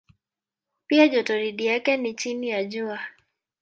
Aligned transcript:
Pia 0.87 1.07
jotoridi 1.07 1.65
yake 1.65 1.97
ni 1.97 2.13
chini 2.13 2.49
ya 2.49 2.63
Jua. 2.63 2.99